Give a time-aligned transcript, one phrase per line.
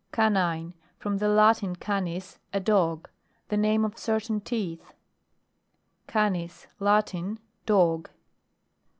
[0.11, 0.73] CANINE.
[0.97, 3.07] From the Latin, canis, a dog.
[3.49, 4.93] The name of certain teeth.
[6.07, 6.65] CANIS.
[6.79, 7.37] Latin.
[7.67, 8.09] Dog.